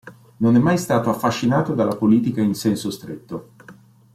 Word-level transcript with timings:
Non 0.37 0.55
è 0.55 0.57
mai 0.59 0.79
stato 0.79 1.11
affascinato 1.11 1.75
dalla 1.75 1.95
politica, 1.95 2.41
in 2.41 2.55
senso 2.55 2.89
stretto. 2.89 3.49